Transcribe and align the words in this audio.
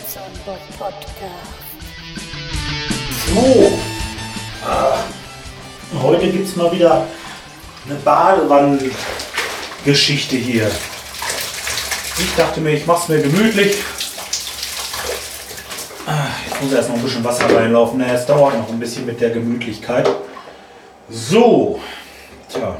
Podcast. 0.00 0.24
So, 3.28 3.70
ah, 4.66 4.96
heute 6.02 6.30
gibt 6.30 6.48
es 6.48 6.56
mal 6.56 6.72
wieder 6.72 7.06
eine 7.86 7.96
Badewannengeschichte 7.96 10.36
hier. 10.36 10.70
Ich 12.18 12.34
dachte 12.36 12.60
mir, 12.60 12.70
ich 12.72 12.86
mache 12.86 13.02
es 13.02 13.08
mir 13.08 13.20
gemütlich. 13.22 13.76
Ah, 16.06 16.28
Jetzt 16.48 16.62
muss 16.62 16.72
erst 16.72 16.88
noch 16.88 16.96
ein 16.96 17.02
bisschen 17.02 17.22
Wasser 17.24 17.54
reinlaufen. 17.54 17.98
Naja, 17.98 18.14
es 18.14 18.24
dauert 18.26 18.56
noch 18.58 18.70
ein 18.70 18.80
bisschen 18.80 19.04
mit 19.04 19.20
der 19.20 19.28
Gemütlichkeit. 19.30 20.08
So, 21.10 21.78
tja, 22.50 22.78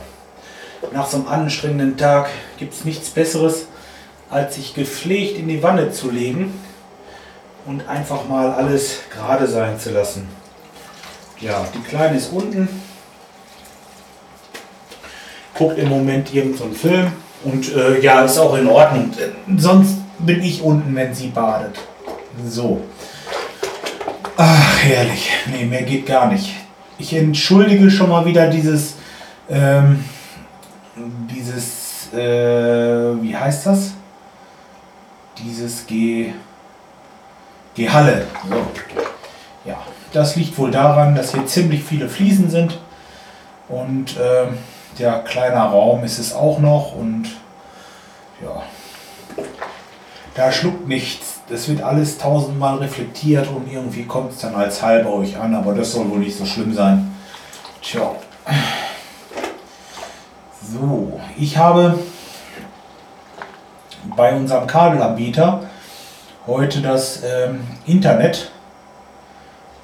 nach 0.92 1.06
so 1.06 1.18
einem 1.18 1.28
anstrengenden 1.28 1.98
Tag 1.98 2.30
gibt 2.58 2.72
es 2.72 2.86
nichts 2.86 3.10
Besseres, 3.10 3.66
als 4.30 4.54
sich 4.54 4.72
gepflegt 4.74 5.36
in 5.38 5.48
die 5.48 5.62
Wanne 5.62 5.92
zu 5.92 6.10
legen 6.10 6.58
und 7.70 7.88
einfach 7.88 8.28
mal 8.28 8.50
alles 8.50 9.02
gerade 9.14 9.46
sein 9.46 9.78
zu 9.78 9.92
lassen. 9.92 10.26
Ja, 11.38 11.64
die 11.72 11.80
Kleine 11.88 12.16
ist 12.16 12.32
unten, 12.32 12.68
guckt 15.54 15.78
im 15.78 15.88
Moment 15.88 16.34
irgendeinen 16.34 16.72
so 16.72 16.76
Film 16.76 17.12
und 17.44 17.72
äh, 17.74 18.00
ja, 18.00 18.22
ist 18.22 18.38
auch 18.38 18.56
in 18.56 18.66
Ordnung. 18.66 19.12
Sonst 19.56 19.98
bin 20.18 20.42
ich 20.42 20.60
unten, 20.62 20.94
wenn 20.96 21.14
sie 21.14 21.28
badet. 21.28 21.78
So. 22.44 22.80
Ach, 24.36 24.82
herrlich. 24.82 25.30
Nee, 25.46 25.64
mehr 25.64 25.82
geht 25.82 26.06
gar 26.06 26.26
nicht. 26.26 26.52
Ich 26.98 27.14
entschuldige 27.14 27.88
schon 27.88 28.10
mal 28.10 28.26
wieder 28.26 28.48
dieses, 28.48 28.96
ähm, 29.48 30.04
dieses, 31.32 32.12
äh, 32.12 33.22
wie 33.22 33.36
heißt 33.36 33.66
das? 33.66 33.92
Dieses 35.38 35.86
G, 35.86 36.32
Gehalle. 37.80 38.26
So. 38.48 38.56
Ja, 39.64 39.78
das 40.12 40.36
liegt 40.36 40.56
wohl 40.58 40.70
daran, 40.70 41.14
dass 41.14 41.32
hier 41.32 41.46
ziemlich 41.46 41.82
viele 41.82 42.08
Fliesen 42.08 42.50
sind 42.50 42.78
und 43.68 44.16
ähm, 44.20 44.58
der 44.98 45.20
kleiner 45.20 45.64
Raum 45.64 46.04
ist 46.04 46.18
es 46.18 46.34
auch 46.34 46.58
noch 46.58 46.94
und 46.94 47.26
ja, 48.42 48.62
da 50.34 50.52
schluckt 50.52 50.88
nichts. 50.88 51.40
Das 51.48 51.68
wird 51.68 51.82
alles 51.82 52.18
tausendmal 52.18 52.78
reflektiert 52.78 53.48
und 53.48 53.70
irgendwie 53.70 54.04
kommt 54.04 54.32
es 54.32 54.40
dann 54.40 54.54
als 54.54 54.82
halbauig 54.82 55.36
an, 55.36 55.54
aber 55.54 55.74
das 55.74 55.92
soll 55.92 56.08
wohl 56.10 56.18
nicht 56.18 56.36
so 56.36 56.44
schlimm 56.44 56.74
sein. 56.74 57.14
Tja. 57.82 58.14
So, 60.62 61.18
ich 61.36 61.56
habe 61.56 61.98
bei 64.16 64.34
unserem 64.34 64.66
Kabelanbieter 64.66 65.69
heute 66.46 66.80
das 66.80 67.22
ähm, 67.22 67.60
Internet 67.86 68.50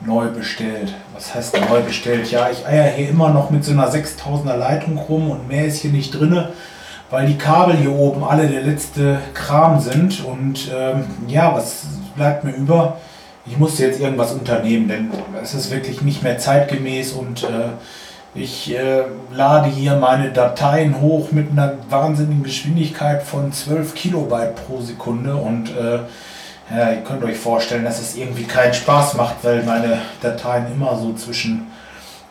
neu 0.01 0.29
bestellt. 0.29 0.95
Was 1.15 1.35
heißt 1.35 1.57
neu 1.69 1.81
bestellt? 1.81 2.31
Ja, 2.31 2.49
ich 2.51 2.67
eier 2.67 2.91
hier 2.91 3.09
immer 3.09 3.31
noch 3.31 3.51
mit 3.51 3.65
so 3.65 3.73
einer 3.73 3.91
6000er 3.91 4.57
Leitung 4.57 4.99
rum 4.99 5.31
und 5.31 5.49
mehr 5.49 5.67
ist 5.67 5.79
hier 5.79 5.91
nicht 5.91 6.13
drinne, 6.13 6.51
weil 7.11 7.27
die 7.27 7.39
Kabel 7.39 7.77
hier 7.77 7.93
oben 7.93 8.25
alle 8.25 8.47
der 8.47 8.63
letzte 8.63 9.19
Kram 9.35 9.81
sind. 9.81 10.25
Und 10.25 10.71
ähm, 10.75 11.05
ja, 11.29 11.55
was 11.55 11.85
bleibt 12.15 12.45
mir 12.45 12.53
über? 12.53 12.99
Ich 13.47 13.59
musste 13.59 13.85
jetzt 13.85 14.01
irgendwas 14.01 14.33
unternehmen, 14.33 14.89
denn 14.89 15.11
es 15.43 15.55
ist 15.55 15.71
wirklich 15.71 16.03
nicht 16.03 16.23
mehr 16.23 16.39
zeitgemäß 16.39 17.13
und 17.13 17.45
äh, 17.45 17.69
ich 18.35 18.75
äh, 18.75 19.05
lade 19.33 19.71
hier 19.71 19.97
meine 19.97 20.31
Dateien 20.31 21.01
hoch 21.01 21.31
mit 21.31 21.53
einer 21.53 21.75
wahnsinnigen 21.89 22.43
Geschwindigkeit 22.43 23.23
von 23.23 23.53
12 23.53 23.95
Kilobyte 23.95 24.57
pro 24.57 24.81
Sekunde 24.83 25.37
und 25.37 25.71
äh, 25.71 26.01
ja, 26.71 26.91
ihr 26.91 27.03
könnt 27.03 27.23
euch 27.23 27.37
vorstellen, 27.37 27.85
dass 27.85 28.01
es 28.01 28.17
irgendwie 28.17 28.45
keinen 28.45 28.75
Spaß 28.75 29.15
macht, 29.15 29.37
weil 29.43 29.63
meine 29.63 29.99
Dateien 30.21 30.67
immer 30.73 30.97
so 30.97 31.13
zwischen 31.15 31.69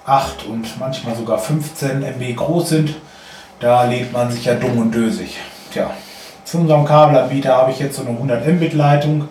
8 0.06 0.46
und 0.46 0.80
manchmal 0.80 1.16
sogar 1.16 1.38
15 1.38 2.04
MB 2.04 2.36
groß 2.36 2.70
sind. 2.70 2.96
Da 3.59 3.86
lebt 3.86 4.12
man 4.12 4.32
sich 4.32 4.46
ja 4.46 4.56
dumm 4.56 4.78
und 4.78 4.92
dösig. 4.94 5.38
Tja, 5.72 5.90
zu 6.44 6.58
unserem 6.58 6.86
Kabelanbieter 6.86 7.56
habe 7.56 7.72
ich 7.72 7.80
jetzt 7.80 7.96
so 7.96 8.02
eine 8.02 8.12
100 8.12 8.46
Mbit 8.46 8.74
Leitung 8.74 9.30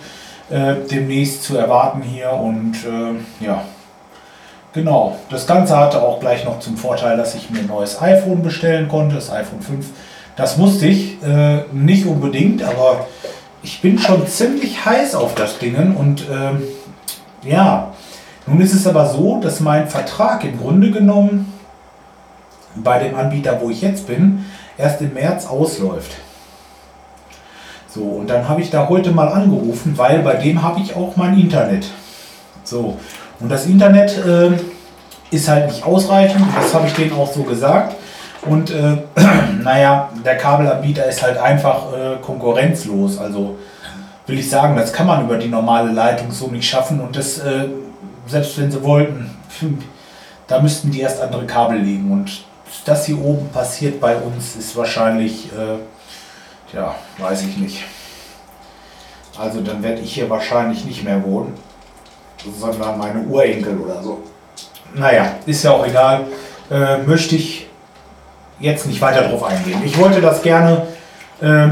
äh, 0.51 0.75
demnächst 0.91 1.45
zu 1.45 1.57
erwarten 1.57 2.03
hier 2.03 2.33
und 2.33 2.75
äh, 2.85 3.45
ja, 3.45 3.63
genau. 4.73 5.17
Das 5.29 5.47
Ganze 5.47 5.77
hatte 5.77 6.03
auch 6.03 6.19
gleich 6.21 6.45
noch 6.45 6.61
zum 6.61 6.77
Vorteil, 6.77 7.17
dass 7.17 7.35
ich 7.35 7.51
mir 7.51 7.61
ein 7.61 7.67
neues 7.67 8.01
iPhone 8.01 8.43
bestellen 8.43 8.89
konnte, 8.89 9.17
das 9.17 9.31
iPhone 9.31 9.61
5. 9.61 9.87
Das 10.37 10.57
musste 10.57 10.87
ich 10.87 11.23
äh, 11.23 11.63
nicht 11.73 12.07
unbedingt, 12.07 12.63
aber 12.63 13.07
ich 13.65 13.81
bin 13.81 13.99
schon 13.99 14.27
ziemlich 14.27 14.85
heiß 14.85 15.15
auf 15.15 15.35
das 15.35 15.59
Ding 15.59 15.97
und 15.97 16.27
ähm, 16.31 16.63
ja, 17.43 17.93
nun 18.47 18.61
ist 18.61 18.75
es 18.75 18.87
aber 18.87 19.09
so, 19.09 19.41
dass 19.41 19.61
mein 19.61 19.89
Vertrag 19.89 20.45
im 20.45 20.59
Grunde 20.59 20.91
genommen 20.91 21.53
bei 22.77 22.99
dem 22.99 23.15
Anbieter, 23.17 23.59
wo 23.63 23.71
ich 23.71 23.81
jetzt 23.81 24.07
bin, 24.07 24.45
erst 24.77 25.01
im 25.01 25.15
März 25.15 25.47
ausläuft. 25.47 26.11
So, 27.89 28.03
und 28.03 28.29
dann 28.29 28.49
habe 28.49 28.61
ich 28.61 28.71
da 28.71 28.89
heute 28.89 29.13
mal 29.13 29.29
angerufen, 29.29 29.97
weil 29.97 30.19
bei 30.19 30.35
dem 30.35 30.63
habe 30.63 30.81
ich 30.81 30.95
auch 30.95 31.17
mein 31.17 31.39
Internet. 31.39 31.87
So, 32.65 32.99
und 33.41 33.49
das 33.49 33.67
Internet 33.67 34.19
äh, 34.27 34.51
ist 35.31 35.49
halt 35.49 35.69
nicht 35.69 35.85
ausreichend, 35.85 36.45
das 36.61 36.75
habe 36.75 36.87
ich 36.87 36.93
denen 36.95 37.15
auch 37.15 37.33
so 37.33 37.45
gesagt. 37.45 37.97
Und 38.47 38.71
äh, 38.71 38.99
naja, 39.63 40.11
der 40.25 40.37
Kabelanbieter 40.37 41.07
ist 41.07 41.23
halt 41.23 41.39
einfach 41.39 41.93
äh, 41.93 42.17
konkurrenzlos. 42.21 43.19
Also 43.19 43.57
will 44.27 44.39
ich 44.39 44.49
sagen, 44.49 44.77
das 44.77 44.93
kann 44.93 45.07
man 45.07 45.25
über 45.25 45.37
die 45.37 45.49
normale 45.49 45.91
Leitung 45.91 46.31
so 46.31 46.49
nicht 46.49 46.69
schaffen. 46.69 47.01
Und 47.01 47.17
das, 47.17 47.39
äh, 47.39 47.69
selbst 48.27 48.59
wenn 48.59 48.71
sie 48.71 48.83
wollten, 48.83 49.31
da 50.47 50.61
müssten 50.61 50.91
die 50.91 51.01
erst 51.01 51.21
andere 51.21 51.47
Kabel 51.47 51.79
legen. 51.79 52.11
Und 52.13 52.45
das 52.85 53.07
hier 53.07 53.21
oben 53.23 53.49
passiert 53.51 54.01
bei 54.01 54.17
uns, 54.17 54.57
ist 54.57 54.77
wahrscheinlich, 54.77 55.51
äh, 55.53 56.77
ja, 56.77 56.95
weiß 57.19 57.43
ich 57.43 57.57
nicht. 57.57 57.85
Also 59.39 59.61
dann 59.61 59.83
werde 59.83 60.01
ich 60.01 60.15
hier 60.15 60.31
wahrscheinlich 60.31 60.85
nicht 60.85 61.03
mehr 61.03 61.23
wohnen, 61.25 61.55
sondern 62.59 62.99
meine 62.99 63.21
Urenkel 63.21 63.79
oder 63.79 64.03
so. 64.03 64.23
Naja, 64.95 65.35
ist 65.45 65.65
ja 65.65 65.73
auch 65.73 65.85
egal. 65.85 66.25
Äh, 66.71 66.99
möchte 66.99 67.35
ich 67.35 67.67
jetzt 68.61 68.87
nicht 68.87 69.01
weiter 69.01 69.29
drauf 69.29 69.45
eingehen. 69.45 69.83
Ich 69.85 69.99
wollte 69.99 70.21
das 70.21 70.43
gerne 70.43 70.87
äh, 71.41 71.69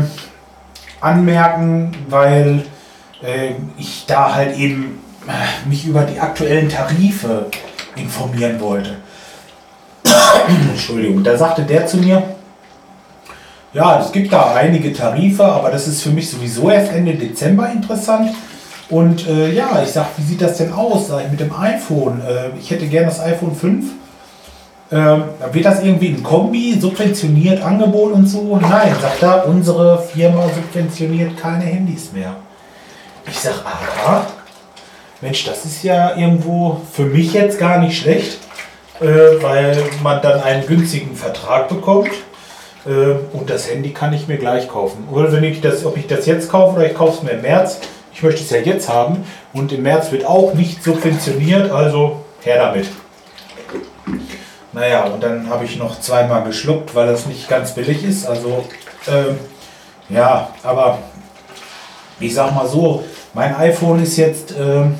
anmerken, 1.00 1.92
weil 2.08 2.64
äh, 3.22 3.52
ich 3.78 4.04
da 4.06 4.34
halt 4.34 4.56
eben 4.56 5.00
äh, 5.26 5.68
mich 5.68 5.86
über 5.86 6.02
die 6.02 6.18
aktuellen 6.18 6.68
Tarife 6.68 7.46
informieren 7.96 8.60
wollte. 8.60 8.96
Entschuldigung, 10.70 11.22
da 11.22 11.36
sagte 11.36 11.62
der 11.62 11.86
zu 11.86 11.98
mir, 11.98 12.22
ja, 13.72 14.00
es 14.00 14.12
gibt 14.12 14.32
da 14.32 14.54
einige 14.54 14.92
Tarife, 14.92 15.44
aber 15.44 15.70
das 15.70 15.88
ist 15.88 16.02
für 16.02 16.10
mich 16.10 16.30
sowieso 16.30 16.70
erst 16.70 16.92
Ende 16.92 17.14
Dezember 17.14 17.70
interessant. 17.70 18.30
Und 18.90 19.26
äh, 19.26 19.50
ja, 19.52 19.82
ich 19.82 19.90
sag, 19.90 20.08
wie 20.18 20.22
sieht 20.22 20.42
das 20.42 20.58
denn 20.58 20.72
aus? 20.72 21.08
Sag 21.08 21.24
ich, 21.24 21.30
mit 21.30 21.40
dem 21.40 21.54
iPhone. 21.56 22.20
Äh, 22.20 22.58
ich 22.58 22.70
hätte 22.70 22.86
gerne 22.86 23.06
das 23.06 23.20
iPhone 23.20 23.54
5. 23.54 23.86
Ähm, 24.92 25.24
wird 25.52 25.64
das 25.64 25.82
irgendwie 25.82 26.08
ein 26.08 26.22
Kombi, 26.22 26.78
subventioniert, 26.78 27.62
Angebot 27.62 28.12
und 28.12 28.26
so? 28.26 28.58
Nein, 28.58 28.94
sagt 29.00 29.22
er, 29.22 29.46
unsere 29.48 29.98
Firma 30.02 30.44
subventioniert 30.48 31.34
keine 31.38 31.64
Handys 31.64 32.12
mehr. 32.12 32.36
Ich 33.26 33.38
sag, 33.38 33.64
aha, 33.64 34.26
Mensch, 35.22 35.44
das 35.46 35.64
ist 35.64 35.82
ja 35.82 36.14
irgendwo 36.14 36.82
für 36.92 37.06
mich 37.06 37.32
jetzt 37.32 37.58
gar 37.58 37.78
nicht 37.78 37.98
schlecht, 37.98 38.38
äh, 39.00 39.06
weil 39.40 39.82
man 40.02 40.20
dann 40.20 40.42
einen 40.42 40.66
günstigen 40.66 41.16
Vertrag 41.16 41.68
bekommt. 41.68 42.10
Äh, 42.84 43.14
und 43.32 43.48
das 43.48 43.70
Handy 43.70 43.94
kann 43.94 44.12
ich 44.12 44.28
mir 44.28 44.36
gleich 44.36 44.68
kaufen. 44.68 45.08
Oder 45.10 45.32
wenn 45.32 45.44
ich 45.44 45.62
das, 45.62 45.86
ob 45.86 45.96
ich 45.96 46.06
das 46.06 46.26
jetzt 46.26 46.50
kaufe 46.50 46.76
oder 46.76 46.86
ich 46.86 46.94
kaufe 46.94 47.18
es 47.18 47.22
mir 47.22 47.30
im 47.30 47.42
März. 47.42 47.80
Ich 48.12 48.22
möchte 48.22 48.42
es 48.42 48.50
ja 48.50 48.58
jetzt 48.58 48.90
haben 48.90 49.24
und 49.54 49.72
im 49.72 49.84
März 49.84 50.12
wird 50.12 50.26
auch 50.26 50.52
nicht 50.52 50.84
subventioniert, 50.84 51.70
also 51.70 52.20
her 52.42 52.58
damit. 52.58 52.88
Naja, 54.72 55.04
und 55.04 55.22
dann 55.22 55.50
habe 55.50 55.64
ich 55.66 55.76
noch 55.76 56.00
zweimal 56.00 56.44
geschluckt, 56.44 56.94
weil 56.94 57.06
das 57.06 57.26
nicht 57.26 57.48
ganz 57.48 57.74
billig 57.74 58.02
ist. 58.04 58.26
Also, 58.26 58.64
ähm, 59.06 59.38
ja, 60.08 60.48
aber 60.62 60.98
ich 62.18 62.34
sag 62.34 62.54
mal 62.54 62.66
so, 62.66 63.04
mein 63.34 63.54
iPhone 63.56 64.02
ist 64.02 64.16
jetzt 64.16 64.54
ähm, 64.58 64.94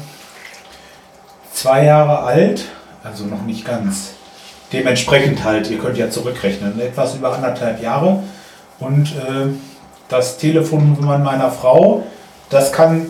zwei 1.53 1.85
Jahre 1.85 2.21
alt, 2.21 2.65
also 3.03 3.25
noch 3.25 3.43
nicht 3.43 3.65
ganz. 3.65 4.11
Dementsprechend 4.73 5.43
halt, 5.45 5.71
ihr 5.71 5.79
könnt 5.79 5.97
ja 5.97 6.11
zurückrechnen, 6.11 6.79
etwas 6.81 7.15
über 7.15 7.35
anderthalb 7.35 7.83
Jahre. 7.83 8.23
Und 8.79 9.09
äh, 9.13 9.49
das 10.09 10.37
Telefon 10.37 10.99
meiner 11.01 11.51
Frau, 11.51 12.05
das 12.51 12.73
kann 12.73 13.07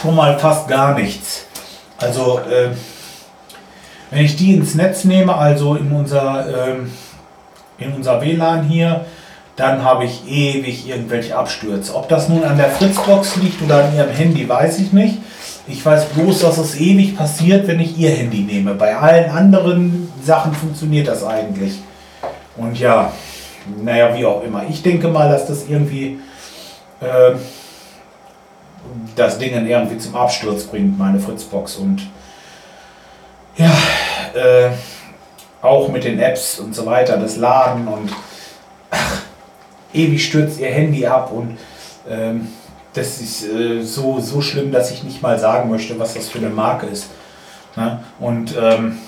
schon 0.00 0.16
mal 0.16 0.38
fast 0.38 0.66
gar 0.66 0.94
nichts. 0.94 1.44
Also, 1.98 2.40
äh, 2.40 2.70
wenn 4.10 4.24
ich 4.24 4.36
die 4.36 4.54
ins 4.54 4.74
Netz 4.74 5.04
nehme, 5.04 5.34
also 5.36 5.76
in 5.76 5.92
unser, 5.92 6.68
ähm, 6.68 6.90
in 7.78 7.92
unser 7.92 8.20
WLAN 8.20 8.64
hier, 8.64 9.04
dann 9.56 9.84
habe 9.84 10.04
ich 10.04 10.26
ewig 10.26 10.88
irgendwelche 10.88 11.36
Abstürze. 11.36 11.94
Ob 11.94 12.08
das 12.08 12.28
nun 12.28 12.44
an 12.44 12.56
der 12.56 12.70
Fritzbox 12.70 13.36
liegt 13.36 13.62
oder 13.62 13.84
an 13.84 13.94
ihrem 13.94 14.10
Handy, 14.10 14.48
weiß 14.48 14.78
ich 14.78 14.92
nicht. 14.92 15.18
Ich 15.68 15.84
weiß 15.84 16.06
bloß, 16.06 16.40
dass 16.40 16.58
es 16.58 16.80
ewig 16.80 17.16
passiert, 17.16 17.68
wenn 17.68 17.78
ich 17.78 17.96
ihr 17.98 18.10
Handy 18.10 18.40
nehme. 18.40 18.74
Bei 18.74 18.96
allen 18.96 19.30
anderen 19.30 20.10
Sachen 20.24 20.54
funktioniert 20.54 21.08
das 21.08 21.24
eigentlich. 21.24 21.74
Und 22.56 22.78
ja, 22.78 23.12
naja, 23.82 24.16
wie 24.16 24.24
auch 24.24 24.42
immer. 24.42 24.64
Ich 24.68 24.82
denke 24.82 25.08
mal, 25.08 25.30
dass 25.30 25.46
das 25.46 25.68
irgendwie 25.68 26.18
äh, 27.00 27.36
das 29.14 29.38
Ding 29.38 29.66
irgendwie 29.66 29.98
zum 29.98 30.16
Absturz 30.16 30.64
bringt, 30.64 30.98
meine 30.98 31.20
Fritzbox. 31.20 31.76
Und 31.76 32.02
äh, 34.34 34.70
auch 35.62 35.88
mit 35.88 36.04
den 36.04 36.18
Apps 36.18 36.58
und 36.58 36.74
so 36.74 36.86
weiter, 36.86 37.16
das 37.16 37.36
Laden 37.36 37.86
und 37.88 38.10
ach, 38.90 39.22
ewig 39.92 40.24
stürzt 40.24 40.60
ihr 40.60 40.68
Handy 40.68 41.06
ab 41.06 41.30
und 41.32 41.58
ähm, 42.08 42.48
das 42.94 43.20
ist 43.20 43.44
äh, 43.44 43.82
so, 43.82 44.20
so 44.20 44.40
schlimm, 44.40 44.72
dass 44.72 44.90
ich 44.90 45.04
nicht 45.04 45.22
mal 45.22 45.38
sagen 45.38 45.70
möchte, 45.70 45.98
was 45.98 46.14
das 46.14 46.28
für 46.28 46.38
eine 46.38 46.48
Marke 46.48 46.86
ist. 46.86 47.06
Ne? 47.76 48.00
Und 48.18 48.54
ähm, 48.60 48.98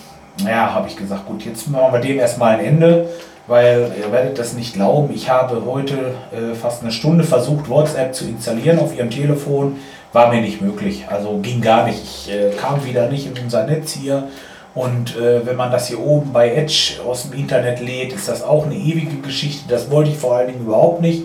ja, 0.47 0.73
habe 0.73 0.89
ich 0.89 0.97
gesagt, 0.97 1.27
gut, 1.27 1.45
jetzt 1.45 1.69
machen 1.69 1.93
wir 1.93 2.01
dem 2.01 2.19
erstmal 2.19 2.55
ein 2.55 2.65
Ende, 2.65 3.09
weil 3.47 3.93
ihr 3.99 4.13
werdet 4.13 4.39
das 4.39 4.53
nicht 4.53 4.75
glauben. 4.75 5.13
Ich 5.13 5.29
habe 5.29 5.65
heute 5.67 6.15
äh, 6.33 6.55
fast 6.55 6.83
eine 6.83 6.93
Stunde 6.93 7.25
versucht, 7.25 7.69
WhatsApp 7.69 8.15
zu 8.15 8.25
installieren 8.25 8.79
auf 8.79 8.97
ihrem 8.97 9.11
Telefon. 9.11 9.79
War 10.13 10.29
mir 10.29 10.43
nicht 10.43 10.61
möglich. 10.61 11.07
Also 11.09 11.39
ging 11.39 11.61
gar 11.61 11.87
nicht. 11.87 12.03
Ich 12.03 12.33
äh, 12.33 12.51
kam 12.51 12.85
wieder 12.85 13.09
nicht 13.09 13.27
in 13.27 13.43
unser 13.43 13.65
Netz 13.67 13.93
hier. 13.93 14.29
Und 14.75 15.17
äh, 15.17 15.45
wenn 15.45 15.57
man 15.57 15.71
das 15.71 15.89
hier 15.89 16.01
oben 16.01 16.33
bei 16.33 16.55
Edge 16.55 17.01
aus 17.07 17.25
dem 17.25 17.39
Internet 17.39 17.81
lädt, 17.81 18.13
ist 18.13 18.29
das 18.29 18.43
auch 18.43 18.65
eine 18.65 18.75
ewige 18.75 19.17
Geschichte. 19.17 19.65
Das 19.69 19.91
wollte 19.91 20.11
ich 20.11 20.19
vor 20.19 20.37
allen 20.37 20.49
Dingen 20.49 20.63
überhaupt 20.63 21.03
nicht. 21.03 21.25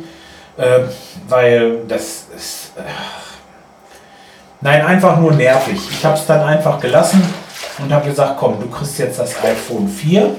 Äh, 0.57 0.79
weil 1.27 1.85
das 1.88 2.25
ist. 2.35 2.73
Äh, 2.77 2.81
nein, 4.59 4.85
einfach 4.85 5.19
nur 5.19 5.31
nervig. 5.31 5.79
Ich 5.91 6.03
habe 6.03 6.15
es 6.15 6.25
dann 6.25 6.41
einfach 6.41 6.79
gelassen 6.79 7.21
und 7.79 7.91
habe 7.94 8.09
gesagt, 8.09 8.38
komm, 8.38 8.59
du 8.59 8.67
kriegst 8.67 8.97
jetzt 8.97 9.19
das 9.19 9.35
iPhone 9.44 9.88
4 9.88 10.35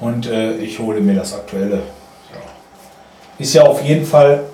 und 0.00 0.26
äh, 0.26 0.52
ich 0.56 0.78
hole 0.78 1.00
mir 1.00 1.14
das 1.14 1.34
aktuelle. 1.34 1.82
Ist 3.38 3.54
ja 3.54 3.62
auf 3.62 3.82
jeden 3.82 4.04
Fall 4.04 4.44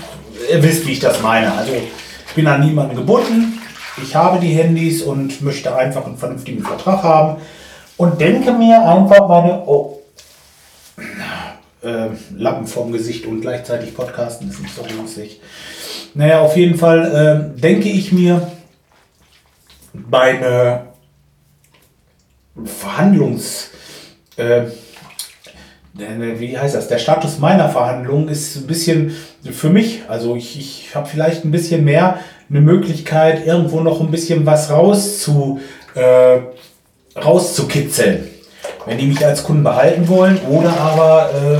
Ihr 0.52 0.64
wisst, 0.64 0.86
wie 0.86 0.92
ich 0.94 1.00
das 1.00 1.22
meine. 1.22 1.52
Also 1.54 1.72
ich 1.74 2.34
bin 2.34 2.48
an 2.48 2.62
niemanden 2.62 2.96
gebunden, 2.96 3.60
ich 4.02 4.16
habe 4.16 4.40
die 4.40 4.54
Handys 4.54 5.02
und 5.02 5.42
möchte 5.42 5.76
einfach 5.76 6.06
einen 6.06 6.18
vernünftigen 6.18 6.64
Vertrag 6.64 7.04
haben 7.04 7.42
und 7.98 8.20
denke 8.20 8.52
mir 8.52 8.84
einfach 8.88 9.28
meine 9.28 9.64
oh, 9.66 10.00
äh, 11.84 12.08
Lappen 12.36 12.68
vom 12.68 12.92
Gesicht 12.92 13.26
und 13.26 13.42
gleichzeitig 13.42 13.96
Podcasten 13.96 14.50
ist 14.50 14.62
nicht 14.62 14.76
so 14.76 14.84
lustig. 15.00 15.42
Naja, 16.14 16.42
auf 16.42 16.58
jeden 16.58 16.78
Fall 16.78 17.54
äh, 17.56 17.60
denke 17.60 17.90
ich 17.90 18.12
mir, 18.12 18.52
meine 19.94 20.88
Verhandlungs... 22.64 23.72
Äh, 24.38 24.64
wie 25.94 26.58
heißt 26.58 26.76
das? 26.76 26.88
Der 26.88 27.00
Status 27.00 27.40
meiner 27.40 27.68
Verhandlung 27.70 28.30
ist 28.30 28.56
ein 28.56 28.66
bisschen 28.68 29.14
für 29.44 29.70
mich, 29.70 30.04
also 30.08 30.36
ich, 30.36 30.58
ich 30.58 30.96
habe 30.96 31.08
vielleicht 31.08 31.44
ein 31.44 31.52
bisschen 31.52 31.84
mehr 31.84 32.20
eine 32.50 32.62
Möglichkeit, 32.62 33.46
irgendwo 33.46 33.82
noch 33.82 34.00
ein 34.00 34.12
bisschen 34.12 34.46
was 34.46 34.70
rauszu, 34.70 35.60
äh, 35.96 36.39
rauszukitzeln. 37.20 38.27
Wenn 38.86 38.98
die 38.98 39.08
mich 39.08 39.25
als 39.25 39.44
Kunden 39.44 39.63
behalten 39.63 40.08
wollen 40.08 40.39
oder 40.50 40.75
aber 40.77 41.30
äh, 41.34 41.60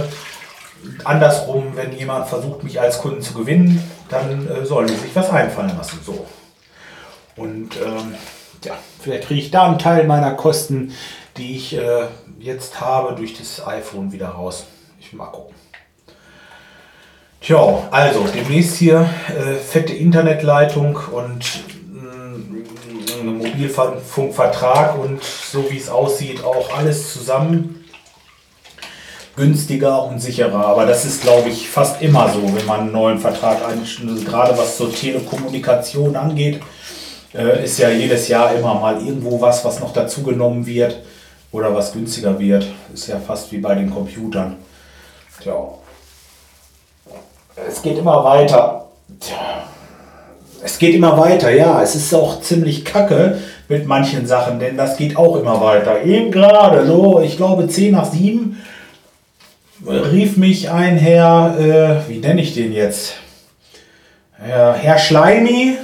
andersrum, 1.04 1.74
wenn 1.76 1.92
jemand 1.94 2.28
versucht, 2.28 2.64
mich 2.64 2.80
als 2.80 3.00
Kunden 3.00 3.22
zu 3.22 3.34
gewinnen, 3.34 3.84
dann 4.10 4.48
äh, 4.48 4.66
sollen 4.66 4.88
die 4.88 4.96
sich 4.96 5.14
was 5.14 5.30
einfallen 5.30 5.76
lassen. 5.78 6.00
So. 6.06 6.26
Und 7.36 7.78
ähm, 7.78 8.16
ja, 8.64 8.78
vielleicht 9.00 9.28
kriege 9.28 9.42
ich 9.42 9.52
da 9.52 9.68
einen 9.68 9.80
Teil 9.80 10.06
meiner 10.06 10.32
Kosten, 10.32 10.94
die 11.38 11.56
ich 11.56 11.76
äh, 11.76 12.08
jetzt 12.40 12.82
habe, 12.82 13.16
durch 13.16 13.38
das 13.38 13.66
iPhone 13.66 14.12
wieder 14.12 14.30
raus. 14.30 14.66
Ich 15.00 15.14
mal 15.14 15.26
gucken. 15.28 15.56
Tja, 17.42 17.88
also 17.90 18.28
demnächst 18.28 18.76
hier 18.76 19.10
äh, 19.30 19.56
fette 19.56 19.94
Internetleitung 19.94 21.00
und 21.12 21.44
äh, 21.96 23.22
ein 23.22 23.38
Mobilfunkvertrag 23.38 24.98
und 25.00 25.24
so 25.24 25.70
wie 25.72 25.78
es 25.78 25.90
aussieht 25.90 26.44
auch 26.44 26.78
alles 26.78 27.14
zusammen 27.14 27.82
günstiger 29.36 30.04
und 30.04 30.20
sicherer. 30.20 30.68
Aber 30.68 30.86
das 30.86 31.06
ist, 31.06 31.24
glaube 31.24 31.50
ich, 31.50 31.68
fast 31.70 32.02
immer 32.02 32.30
so, 32.32 32.44
wenn 32.56 32.66
man 32.66 32.82
einen 32.82 32.92
neuen 32.92 33.18
Vertrag 33.18 33.66
einstellt. 33.66 34.26
Gerade 34.26 34.58
was 34.58 34.78
zur 34.78 34.94
Telekommunikation 34.94 36.16
angeht, 36.16 36.62
äh, 37.34 37.64
ist 37.64 37.78
ja 37.78 37.90
jedes 37.90 38.28
Jahr 38.28 38.54
immer 38.56 38.76
mal 38.76 38.98
irgendwo 38.98 39.40
was, 39.40 39.64
was 39.64 39.80
noch 39.80 39.94
dazugenommen 39.94 40.66
wird 40.66 41.00
oder 41.52 41.74
was 41.74 41.94
günstiger 41.94 42.38
wird. 42.40 42.66
Ist 42.94 43.08
ja 43.08 43.20
fast 43.20 43.52
wie 43.52 43.58
bei 43.58 43.76
den 43.76 43.90
Computern. 43.90 44.58
Tja. 45.42 45.56
Es 47.68 47.82
geht 47.82 47.98
immer 47.98 48.24
weiter. 48.24 48.86
Tja. 49.20 49.64
Es 50.64 50.78
geht 50.78 50.94
immer 50.94 51.18
weiter, 51.18 51.50
ja. 51.52 51.82
Es 51.82 51.96
ist 51.96 52.14
auch 52.14 52.42
ziemlich 52.42 52.86
kacke 52.86 53.40
mit 53.68 53.88
manchen 53.88 54.28
Sachen, 54.28 54.60
denn 54.60 54.78
das 54.78 54.98
geht 54.98 55.18
auch 55.18 55.38
immer 55.38 55.60
weiter. 55.62 56.04
Eben 56.04 56.32
gerade, 56.32 56.86
so, 56.86 57.22
ich 57.22 57.38
glaube 57.38 57.68
10 57.68 57.94
nach 57.94 58.12
7 58.12 58.58
rief 59.88 60.38
mich 60.38 60.70
ein 60.70 60.98
Herr, 60.98 61.56
äh, 61.60 62.10
wie 62.10 62.20
nenne 62.20 62.42
ich 62.42 62.54
den 62.54 62.72
jetzt? 62.74 63.16
Herr, 64.38 64.74
Herr 64.74 65.00
Schleimi 65.00 65.78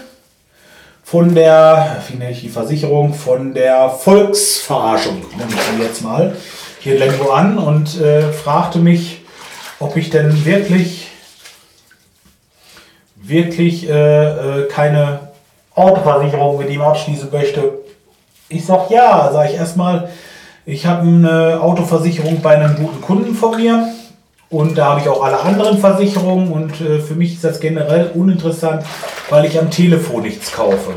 von 1.10 1.34
der, 1.34 2.04
ich 2.30 2.42
die 2.42 2.50
Versicherung, 2.50 3.14
von 3.14 3.54
der 3.54 3.90
Volksverarschung, 3.90 5.22
nenne 5.38 5.54
ich 5.54 5.62
sie 5.62 5.82
jetzt 5.82 6.04
mal, 6.04 6.36
hier 6.80 6.96
in 6.96 7.00
Lemgo 7.00 7.32
an 7.32 7.58
und 7.58 8.02
äh, 8.02 8.24
fragte 8.34 8.80
mich, 8.80 9.22
ob 9.80 9.96
ich 9.96 10.10
denn 10.10 10.44
wirklich, 10.44 11.08
wirklich 13.16 13.90
äh, 13.90 14.64
äh 14.64 14.68
keine 14.68 15.32
Autoversicherung 15.76 16.58
mit 16.58 16.70
ihm 16.72 16.82
abschließen 16.82 17.30
möchte. 17.32 17.76
Ich 18.50 18.66
sag 18.66 18.90
ja, 18.90 19.32
sage 19.32 19.52
ich 19.54 19.56
erstmal, 19.56 20.10
ich 20.66 20.86
habe 20.86 21.04
eine 21.04 21.62
Autoversicherung 21.62 22.42
bei 22.42 22.58
einem 22.58 22.76
guten 22.76 23.00
Kunden 23.00 23.34
von 23.34 23.56
mir 23.56 23.94
und 24.50 24.78
da 24.78 24.88
habe 24.88 25.00
ich 25.00 25.08
auch 25.08 25.24
alle 25.24 25.40
anderen 25.40 25.78
Versicherungen 25.78 26.52
und 26.52 26.82
äh, 26.82 27.00
für 27.00 27.16
mich 27.16 27.36
ist 27.36 27.46
das 27.46 27.62
generell 27.62 28.12
uninteressant, 28.14 28.84
weil 29.30 29.46
ich 29.46 29.60
am 29.60 29.70
Telefon 29.70 30.24
nichts 30.24 30.52
kaufe. 30.52 30.94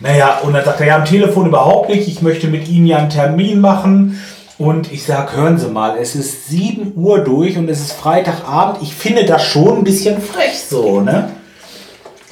Naja, 0.00 0.40
und 0.42 0.52
dann 0.52 0.64
sagt 0.64 0.80
er, 0.80 0.86
ja, 0.86 0.96
am 0.96 1.04
Telefon 1.04 1.46
überhaupt 1.46 1.88
nicht, 1.88 2.06
ich 2.06 2.20
möchte 2.20 2.48
mit 2.48 2.68
Ihnen 2.68 2.86
ja 2.86 2.98
einen 2.98 3.10
Termin 3.10 3.60
machen. 3.60 4.20
Und 4.58 4.90
ich 4.92 5.04
sage, 5.04 5.36
hören 5.36 5.58
Sie 5.58 5.68
mal, 5.68 5.98
es 5.98 6.14
ist 6.14 6.48
7 6.48 6.92
Uhr 6.96 7.20
durch 7.20 7.58
und 7.58 7.68
es 7.68 7.80
ist 7.80 7.92
Freitagabend. 7.92 8.82
Ich 8.82 8.94
finde 8.94 9.24
das 9.24 9.44
schon 9.44 9.78
ein 9.78 9.84
bisschen 9.84 10.20
frech 10.20 10.58
so, 10.68 11.00
ne? 11.00 11.30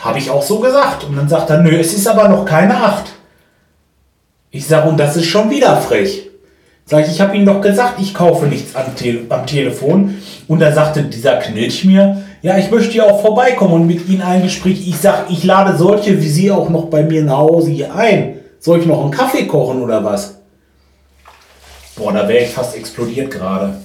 Habe 0.01 0.19
ich 0.19 0.31
auch 0.31 0.43
so 0.43 0.59
gesagt. 0.59 1.05
Und 1.05 1.17
dann 1.17 1.29
sagt 1.29 1.51
er, 1.51 1.59
nö, 1.59 1.79
es 1.79 1.93
ist 1.95 2.07
aber 2.07 2.29
noch 2.29 2.45
keine 2.45 2.77
8. 2.77 3.05
Ich 4.51 4.67
sage, 4.67 4.89
und 4.89 4.99
das 4.99 5.17
ist 5.17 5.27
schon 5.27 5.51
wieder 5.51 5.77
frech. 5.79 6.31
Sag 6.87 7.07
ich, 7.07 7.13
ich 7.13 7.21
habe 7.21 7.35
Ihnen 7.35 7.47
doch 7.47 7.63
gesagt, 7.63 7.95
ich 7.99 8.15
kaufe 8.15 8.47
nichts 8.47 8.77
am, 8.77 8.95
Te 8.95 9.21
am 9.31 9.47
Telefon. 9.47 10.17
Und 10.49 10.61
da 10.61 10.73
sagte 10.73 11.03
dieser 11.03 11.37
Knilch 11.37 11.85
mir, 11.85 12.23
ja, 12.45 12.59
ich 12.59 12.71
möchte 12.71 12.95
ja 12.95 13.05
auch 13.05 13.23
vorbeikommen 13.23 13.73
und 13.73 13.87
mit 13.87 14.07
Ihnen 14.07 14.21
ein 14.21 14.43
Gespräch. 14.43 14.87
Ich 14.87 14.99
sag, 14.99 15.31
ich 15.31 15.45
lade 15.45 15.79
solche 15.79 16.21
wie 16.21 16.29
Sie 16.29 16.51
auch 16.51 16.69
noch 16.69 16.91
bei 16.91 17.03
mir 17.03 17.25
nach 17.25 17.39
Hause 17.39 17.71
hier 17.71 17.95
ein. 17.95 18.41
Soll 18.61 18.81
ich 18.81 18.87
noch 18.87 19.01
einen 19.01 19.11
Kaffee 19.11 19.47
kochen 19.47 19.81
oder 19.81 20.05
was? 20.05 20.35
Boah, 21.97 22.13
da 22.13 22.29
wäre 22.29 22.45
ich 22.45 22.51
fast 22.51 22.77
explodiert 22.77 23.31
gerade. 23.31 23.77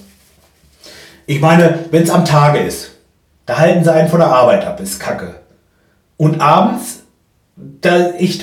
Ich 1.25 1.39
meine, 1.39 1.85
wenn 1.91 2.03
es 2.03 2.09
am 2.09 2.25
Tage 2.25 2.59
ist, 2.59 2.91
da 3.45 3.59
halten 3.59 3.85
sie 3.85 3.93
einen 3.93 4.09
von 4.09 4.19
der 4.19 4.27
Arbeit 4.27 4.65
ab, 4.65 4.81
ist 4.81 4.99
kacke. 4.99 5.35
Und 6.17 6.41
abends, 6.41 7.03
da 7.55 8.09
ich. 8.19 8.41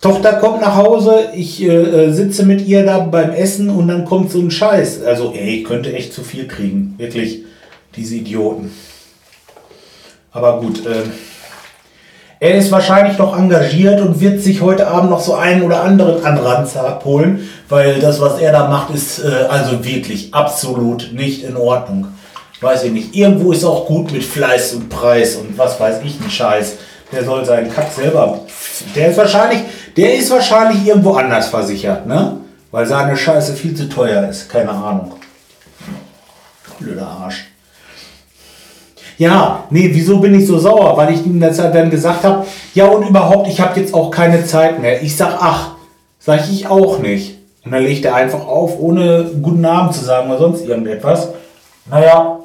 Tochter 0.00 0.34
kommt 0.34 0.60
nach 0.60 0.76
Hause, 0.76 1.30
ich 1.34 1.60
äh, 1.64 1.66
äh, 1.66 2.12
sitze 2.12 2.46
mit 2.46 2.64
ihr 2.64 2.84
da 2.84 3.00
beim 3.00 3.32
Essen 3.32 3.70
und 3.70 3.88
dann 3.88 4.04
kommt 4.04 4.30
so 4.30 4.38
ein 4.38 4.52
Scheiß. 4.52 5.02
Also, 5.02 5.32
ey, 5.32 5.56
ich 5.56 5.64
könnte 5.64 5.92
echt 5.92 6.12
zu 6.12 6.22
viel 6.22 6.46
kriegen. 6.46 6.94
Wirklich, 6.96 7.45
diese 7.96 8.16
Idioten. 8.16 8.72
Aber 10.32 10.60
gut, 10.60 10.84
äh, 10.84 11.02
er 12.38 12.54
ist 12.56 12.70
wahrscheinlich 12.70 13.16
noch 13.16 13.36
engagiert 13.36 14.00
und 14.02 14.20
wird 14.20 14.42
sich 14.42 14.60
heute 14.60 14.88
Abend 14.88 15.08
noch 15.08 15.20
so 15.20 15.34
einen 15.34 15.62
oder 15.62 15.82
anderen 15.82 16.22
Anranzer 16.22 16.86
abholen, 16.86 17.48
weil 17.70 17.98
das, 17.98 18.20
was 18.20 18.38
er 18.38 18.52
da 18.52 18.68
macht, 18.68 18.94
ist 18.94 19.20
äh, 19.20 19.46
also 19.48 19.82
wirklich 19.82 20.34
absolut 20.34 21.12
nicht 21.14 21.44
in 21.44 21.56
Ordnung. 21.56 22.08
Weiß 22.60 22.84
ich 22.84 22.92
nicht. 22.92 23.14
Irgendwo 23.14 23.52
ist 23.52 23.64
auch 23.64 23.86
gut 23.86 24.12
mit 24.12 24.22
Fleiß 24.22 24.74
und 24.74 24.90
Preis 24.90 25.36
und 25.36 25.56
was 25.56 25.80
weiß 25.80 26.00
ich, 26.04 26.20
ein 26.20 26.30
Scheiß. 26.30 26.74
Der 27.12 27.24
soll 27.24 27.44
seinen 27.44 27.72
Kack 27.72 27.90
selber. 27.92 28.40
Der 28.94 29.10
ist 29.10 29.16
wahrscheinlich, 29.16 29.60
der 29.96 30.14
ist 30.16 30.30
wahrscheinlich 30.30 30.86
irgendwo 30.86 31.14
anders 31.14 31.48
versichert, 31.48 32.06
ne? 32.06 32.38
Weil 32.70 32.84
seine 32.84 33.16
Scheiße 33.16 33.54
viel 33.54 33.74
zu 33.74 33.88
teuer 33.88 34.28
ist. 34.28 34.50
Keine 34.50 34.70
Ahnung. 34.70 35.12
Blöder 36.78 37.06
Arsch. 37.06 37.46
Ja, 39.18 39.64
nee, 39.70 39.90
wieso 39.92 40.18
bin 40.18 40.38
ich 40.38 40.46
so 40.46 40.58
sauer? 40.58 40.96
Weil 40.96 41.14
ich 41.14 41.24
ihm 41.24 41.40
deshalb 41.40 41.72
dann 41.72 41.90
gesagt 41.90 42.22
habe, 42.24 42.46
ja 42.74 42.86
und 42.86 43.08
überhaupt, 43.08 43.48
ich 43.48 43.60
habe 43.60 43.78
jetzt 43.80 43.94
auch 43.94 44.10
keine 44.10 44.44
Zeit 44.44 44.80
mehr. 44.80 45.02
Ich 45.02 45.16
sag, 45.16 45.38
ach, 45.40 45.72
sag 46.18 46.48
ich 46.50 46.66
auch 46.66 46.98
nicht. 46.98 47.38
Und 47.64 47.72
dann 47.72 47.82
legt 47.82 48.04
er 48.04 48.14
einfach 48.14 48.46
auf, 48.46 48.78
ohne 48.78 49.30
guten 49.42 49.62
Namen 49.62 49.92
zu 49.92 50.04
sagen 50.04 50.28
oder 50.30 50.38
sonst 50.38 50.66
irgendetwas. 50.66 51.28
Naja, 51.86 52.40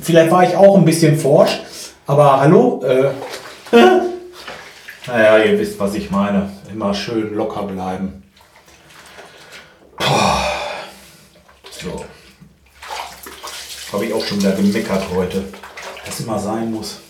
vielleicht 0.00 0.30
war 0.30 0.44
ich 0.44 0.56
auch 0.56 0.76
ein 0.76 0.84
bisschen 0.84 1.18
forsch, 1.18 1.60
aber 2.06 2.40
hallo, 2.40 2.82
äh, 2.84 3.10
naja, 5.06 5.38
ihr 5.44 5.58
wisst, 5.58 5.78
was 5.78 5.94
ich 5.94 6.10
meine. 6.10 6.50
Immer 6.72 6.94
schön 6.94 7.34
locker 7.34 7.62
bleiben. 7.64 8.22
So. 11.70 12.04
Habe 13.92 14.04
ich 14.04 14.12
auch 14.12 14.24
schon 14.24 14.38
wieder 14.38 14.52
gemeckert 14.52 15.02
heute 15.14 15.44
das 16.06 16.20
immer 16.20 16.38
sein 16.38 16.72
muss. 16.72 17.00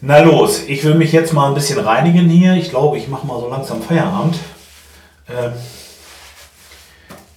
Na 0.00 0.18
los, 0.20 0.64
ich 0.66 0.84
will 0.84 0.94
mich 0.94 1.12
jetzt 1.12 1.32
mal 1.32 1.48
ein 1.48 1.54
bisschen 1.54 1.78
reinigen 1.78 2.28
hier. 2.28 2.54
Ich 2.54 2.70
glaube, 2.70 2.98
ich 2.98 3.08
mache 3.08 3.26
mal 3.26 3.40
so 3.40 3.48
langsam 3.48 3.80
Feierabend. 3.80 4.36
Ähm, 5.28 5.52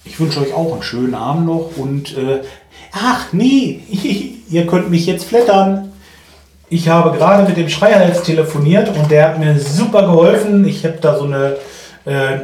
ich 0.04 0.20
wünsche 0.20 0.40
euch 0.40 0.52
auch 0.52 0.72
einen 0.72 0.82
schönen 0.82 1.14
Abend 1.14 1.46
noch 1.46 1.70
und 1.76 2.16
äh, 2.16 2.42
ach 2.92 3.32
nee, 3.32 3.80
ihr 4.50 4.66
könnt 4.66 4.90
mich 4.90 5.06
jetzt 5.06 5.24
flattern. 5.24 5.92
Ich 6.68 6.88
habe 6.88 7.16
gerade 7.16 7.48
mit 7.48 7.56
dem 7.56 7.68
Schreierhals 7.68 8.22
telefoniert 8.22 8.94
und 8.94 9.10
der 9.10 9.28
hat 9.28 9.38
mir 9.38 9.58
super 9.58 10.02
geholfen. 10.02 10.66
Ich 10.66 10.84
habe 10.84 10.98
da 11.00 11.18
so 11.18 11.24
eine, 11.24 11.56
äh, 12.04 12.38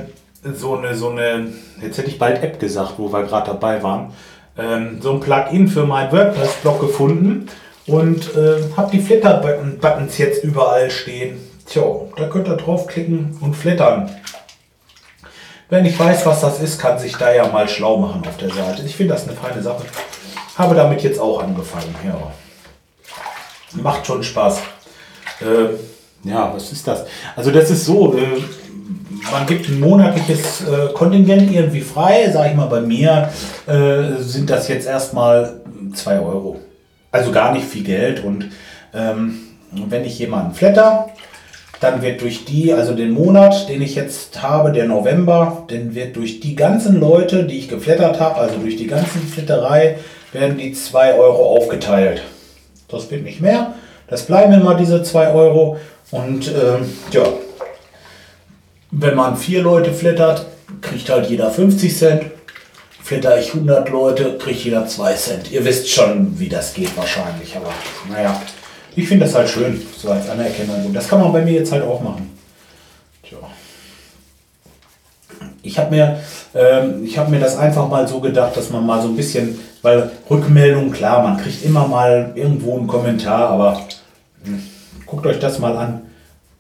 so 0.55 0.77
eine, 0.77 0.97
so 0.97 1.11
eine, 1.11 1.53
jetzt 1.83 1.99
hätte 1.99 2.09
ich 2.09 2.19
bald 2.19 2.43
App 2.43 2.59
gesagt, 2.59 2.95
wo 2.97 3.13
wir 3.13 3.23
gerade 3.25 3.51
dabei 3.51 3.83
waren 3.83 4.13
ähm, 4.59 4.99
so 5.01 5.13
ein 5.13 5.21
Plugin 5.21 5.69
für 5.69 5.85
meinen 5.85 6.13
WordPress-Blog 6.13 6.81
gefunden 6.81 7.49
und 7.87 8.35
äh, 8.37 8.63
habe 8.77 8.91
die 8.91 9.01
Flatter-Buttons 9.01 10.19
jetzt 10.19 10.45
überall 10.45 10.91
stehen. 10.91 11.39
Tja, 11.67 11.83
da 12.17 12.29
könnt 12.29 12.49
ihr 12.49 12.57
draufklicken 12.57 13.39
und 13.41 13.55
flattern. 13.55 14.11
Wer 15.69 15.83
nicht 15.83 15.99
weiß, 15.99 16.25
was 16.27 16.41
das 16.41 16.61
ist, 16.61 16.81
kann 16.81 16.99
sich 16.99 17.17
da 17.17 17.33
ja 17.35 17.49
mal 17.49 17.69
schlau 17.69 17.97
machen 17.97 18.23
auf 18.27 18.37
der 18.37 18.51
Seite. 18.51 18.83
Ich 18.87 18.95
finde 18.95 19.15
das 19.15 19.27
eine 19.27 19.37
feine 19.37 19.63
Sache. 19.63 19.85
Habe 20.57 20.77
damit 20.77 21.03
jetzt 21.03 21.19
auch 21.19 21.43
angefangen. 21.43 21.95
Ja. 22.05 22.33
Macht 23.83 24.07
schon 24.07 24.23
Spaß. 24.23 24.61
Äh, 25.41 26.29
ja, 26.29 26.53
was 26.55 26.71
ist 26.71 26.87
das? 26.87 27.05
Also 27.35 27.51
das 27.51 27.71
ist 27.71 27.85
so, 27.85 28.17
äh, 28.17 28.43
man 29.31 29.47
gibt 29.47 29.69
ein 29.69 29.81
monatliches 29.81 30.63
äh, 30.63 30.93
Kontingent 30.93 31.53
irgendwie 31.53 31.81
frei. 31.81 32.31
Sag 32.33 32.51
ich 32.51 32.57
mal, 32.57 32.67
bei 32.67 32.81
mir 32.81 33.31
äh, 33.67 34.21
sind 34.23 34.51
das 34.51 34.69
jetzt 34.69 34.87
erstmal 34.87 35.61
2 35.95 36.21
Euro. 36.21 36.61
Also 37.11 37.33
gar 37.33 37.53
nicht 37.53 37.67
viel 37.67 37.85
Geld. 37.85 38.25
Und 38.25 38.51
ähm, 38.95 39.39
wenn 39.73 40.05
ich 40.05 40.19
jemanden 40.19 40.55
flatter, 40.55 41.09
dann 41.81 42.01
wird 42.03 42.23
durch 42.23 42.45
die, 42.45 42.73
also 42.73 42.95
den 42.95 43.11
Monat, 43.11 43.69
den 43.69 43.83
ich 43.83 43.95
jetzt 43.95 44.43
habe, 44.43 44.73
der 44.73 44.87
November, 44.87 45.65
dann 45.69 45.95
wird 45.95 46.17
durch 46.17 46.41
die 46.41 46.57
ganzen 46.57 47.01
Leute, 47.01 47.45
die 47.45 47.59
ich 47.59 47.69
geflattert 47.69 48.19
habe, 48.19 48.37
also 48.37 48.57
durch 48.59 48.77
die 48.77 48.87
ganzen 48.87 49.23
Flatterei, 49.23 49.99
werden 50.33 50.57
die 50.57 50.73
2 50.73 51.15
Euro 51.15 51.57
aufgeteilt. 51.57 52.23
Das 52.89 53.11
wird 53.11 53.25
nicht 53.25 53.41
mehr. 53.41 53.75
Das 54.09 54.23
bleiben 54.23 54.53
immer 54.53 54.75
diese 54.75 55.03
2 55.03 55.33
Euro. 55.33 55.79
Und 56.11 56.49
ähm, 56.49 56.89
ja, 57.11 57.25
wenn 58.91 59.15
man 59.15 59.37
vier 59.37 59.63
Leute 59.63 59.93
flattert, 59.93 60.47
kriegt 60.81 61.09
halt 61.09 61.29
jeder 61.29 61.51
50 61.51 61.97
Cent. 61.97 62.25
Flatter 63.03 63.39
ich 63.39 63.55
100 63.55 63.89
Leute, 63.91 64.37
kriegt 64.39 64.65
jeder 64.65 64.87
2 64.87 65.15
Cent. 65.15 65.51
Ihr 65.53 65.65
wisst 65.65 65.89
schon, 65.89 66.39
wie 66.39 66.49
das 66.49 66.75
geht 66.75 66.97
wahrscheinlich. 66.97 67.57
Aber 67.57 67.71
naja, 68.11 68.41
ich 68.97 69.07
finde 69.07 69.27
das 69.27 69.35
halt 69.35 69.49
schön, 69.49 69.81
so 69.97 70.11
als 70.11 70.29
Anerkennung. 70.29 70.87
Und 70.87 70.95
das 70.95 71.09
kann 71.09 71.21
man 71.21 71.33
bei 71.33 71.43
mir 71.43 71.53
jetzt 71.53 71.71
halt 71.71 71.85
auch 71.85 72.01
machen. 72.01 72.37
Tja. 73.23 73.39
Ich 75.63 75.79
habe 75.79 75.91
mir, 75.91 76.19
ähm, 76.55 77.09
hab 77.17 77.29
mir 77.29 77.41
das 77.41 77.57
einfach 77.57 77.89
mal 77.89 78.09
so 78.09 78.21
gedacht, 78.21 78.57
dass 78.57 78.71
man 78.71 78.85
mal 78.87 79.03
so 79.03 79.09
ein 79.09 79.17
bisschen, 79.17 79.59
weil 79.83 80.11
Rückmeldung, 80.31 80.91
klar, 80.91 81.23
man 81.23 81.37
kriegt 81.37 81.65
immer 81.65 81.87
mal 81.87 82.33
irgendwo 82.35 82.77
einen 82.77 82.87
Kommentar, 82.87 83.51
aber 83.51 83.81
hm, 84.45 84.63
guckt 85.05 85.27
euch 85.27 85.39
das 85.39 85.59
mal 85.59 85.77
an 85.77 86.03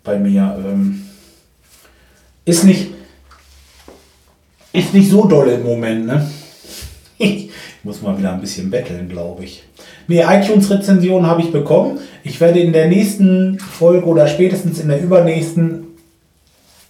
bei 0.04 0.18
mir. 0.18 0.56
Ähm, 0.64 1.05
ist 2.46 2.64
nicht, 2.64 2.92
ist 4.72 4.94
nicht 4.94 5.10
so 5.10 5.26
doll 5.26 5.48
im 5.48 5.62
Moment, 5.62 6.06
ne? 6.06 6.30
Ich 7.18 7.50
muss 7.88 8.02
mal 8.02 8.18
wieder 8.18 8.32
ein 8.32 8.40
bisschen 8.40 8.68
betteln, 8.68 9.08
glaube 9.08 9.44
ich. 9.44 9.62
Nee, 10.08 10.22
iTunes-Rezension 10.22 11.24
habe 11.24 11.40
ich 11.40 11.52
bekommen. 11.52 12.00
Ich 12.24 12.40
werde 12.40 12.58
in 12.58 12.72
der 12.72 12.88
nächsten 12.88 13.60
Folge 13.60 14.06
oder 14.06 14.26
spätestens 14.26 14.80
in 14.80 14.88
der 14.88 15.00
übernächsten 15.00 15.86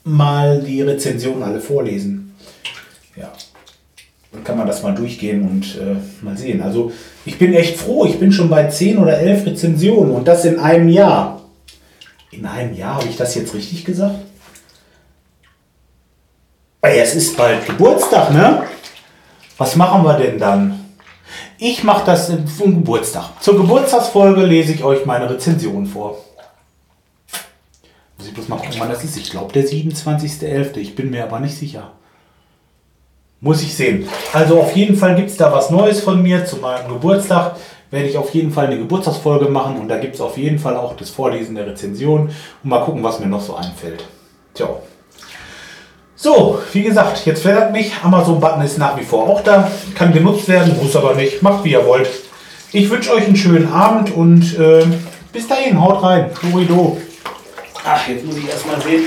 mal 0.04 0.62
die 0.62 0.80
Rezensionen 0.82 1.42
alle 1.42 1.60
vorlesen. 1.60 2.34
Ja. 3.14 3.32
Dann 4.32 4.42
kann 4.42 4.56
man 4.56 4.66
das 4.66 4.82
mal 4.82 4.94
durchgehen 4.94 5.42
und 5.42 5.78
äh, 5.78 6.25
mal 6.25 6.36
sehen. 6.36 6.62
Also 6.62 6.92
ich 7.25 7.38
bin 7.38 7.52
echt 7.52 7.76
froh. 7.76 8.06
Ich 8.06 8.18
bin 8.18 8.32
schon 8.32 8.48
bei 8.48 8.66
10 8.66 8.98
oder 8.98 9.18
11 9.18 9.46
Rezensionen 9.46 10.12
und 10.12 10.26
das 10.26 10.44
in 10.44 10.58
einem 10.58 10.88
Jahr. 10.88 11.42
In 12.30 12.46
einem 12.46 12.75
Jahr 12.75 12.96
habe 12.96 13.08
ich 13.08 13.16
das 13.16 13.34
jetzt 13.34 13.54
richtig 13.54 13.84
gesagt? 13.84 14.25
Es 16.95 17.14
ist 17.14 17.37
bald 17.37 17.66
Geburtstag, 17.66 18.33
ne? 18.33 18.64
Was 19.59 19.76
machen 19.76 20.05
wir 20.05 20.14
denn 20.14 20.38
dann? 20.38 20.87
Ich 21.59 21.83
mache 21.83 22.05
das 22.05 22.26
zum 22.26 22.75
Geburtstag. 22.75 23.40
Zur 23.40 23.57
Geburtstagsfolge 23.57 24.43
lese 24.45 24.73
ich 24.73 24.85
euch 24.85 25.07
meine 25.07 25.31
Rezension 25.31 25.87
vor. 25.87 26.19
Muss 28.19 28.28
ich 28.28 28.35
bloß 28.35 28.49
mal 28.49 28.57
gucken, 28.57 28.75
wann 28.78 28.90
das 28.90 29.05
ist. 29.05 29.16
Ich 29.16 29.31
glaube, 29.31 29.52
der 29.52 29.64
27.11. 29.64 30.76
Ich 30.76 30.95
bin 30.95 31.11
mir 31.11 31.25
aber 31.25 31.40
nicht 31.40 31.57
sicher. 31.57 31.93
Muss 33.40 33.62
ich 33.62 33.75
sehen. 33.75 34.09
Also 34.33 34.61
auf 34.61 34.75
jeden 34.76 34.97
Fall 34.97 35.14
gibt 35.14 35.31
es 35.31 35.37
da 35.37 35.52
was 35.52 35.71
Neues 35.71 36.00
von 36.00 36.23
mir 36.23 36.45
zu 36.45 36.57
meinem 36.57 36.88
Geburtstag. 36.88 37.57
werde 37.90 38.09
ich 38.09 38.16
auf 38.19 38.35
jeden 38.35 38.52
Fall 38.52 38.66
eine 38.66 38.78
Geburtstagsfolge 38.78 39.49
machen 39.49 39.78
und 39.78 39.88
da 39.88 39.99
gibt 39.99 40.16
es 40.16 40.21
auf 40.21 40.37
jeden 40.37 40.59
Fall 40.59 40.76
auch 40.76 40.97
das 40.97 41.11
Vorlesen 41.11 41.55
der 41.55 41.66
Rezension 41.66 42.31
und 42.62 42.71
mal 42.71 42.85
gucken, 42.85 43.02
was 43.02 43.21
mir 43.21 43.26
noch 43.26 43.43
so 43.43 43.55
einfällt. 43.55 44.05
Tja. 44.55 44.69
So, 46.26 46.61
wie 46.73 46.83
gesagt, 46.83 47.25
jetzt 47.25 47.42
flattert 47.42 47.71
mich. 47.71 47.92
Amazon-Button 48.02 48.61
ist 48.62 48.78
nach 48.78 48.99
wie 48.99 49.04
vor 49.04 49.28
auch 49.28 49.45
da. 49.45 49.71
Kann 49.95 50.12
genutzt 50.12 50.49
werden, 50.49 50.76
muss 50.83 50.97
aber 50.97 51.14
nicht. 51.14 51.40
Macht 51.40 51.62
wie 51.62 51.71
ihr 51.71 51.87
wollt. 51.87 52.09
Ich 52.73 52.90
wünsche 52.90 53.12
euch 53.12 53.26
einen 53.26 53.37
schönen 53.37 53.73
Abend 53.73 54.11
und 54.11 54.59
äh, 54.59 54.85
bis 55.33 55.47
dahin, 55.47 55.80
haut 55.80 56.02
rein. 56.02 56.33
Dorido. 56.42 56.97
Ach, 57.85 58.09
jetzt 58.09 58.26
muss 58.26 58.38
ich 58.38 58.49
erstmal 58.49 58.80
sehen, 58.80 59.04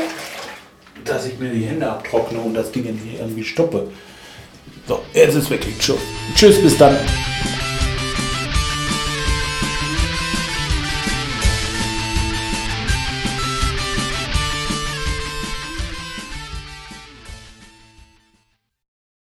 dass 1.03 1.25
ich 1.25 1.37
mir 1.37 1.49
die 1.49 1.65
Hände 1.65 1.91
abtrockne 1.91 2.39
und 2.39 2.53
das 2.53 2.71
Ding 2.71 2.85
irgendwie 2.85 3.43
stoppe. 3.43 3.87
So, 4.87 5.01
jetzt 5.11 5.35
ist 5.35 5.49
wirklich 5.49 5.77
Tschüss. 5.77 5.99
Tschüss, 6.35 6.61
bis 6.61 6.77
dann. 6.77 6.95